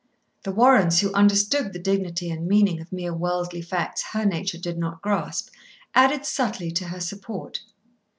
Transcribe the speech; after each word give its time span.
The 0.45 0.51
Warrens, 0.51 1.01
who 1.01 1.13
understood 1.13 1.73
the 1.73 1.77
dignity 1.77 2.31
and 2.31 2.47
meaning 2.47 2.79
of 2.81 2.91
mere 2.91 3.13
worldly 3.13 3.61
facts 3.61 4.01
her 4.13 4.25
nature 4.25 4.57
did 4.57 4.79
not 4.79 5.03
grasp, 5.03 5.49
added 5.93 6.25
subtly 6.25 6.71
to 6.71 6.85
her 6.87 6.99
support. 6.99 7.59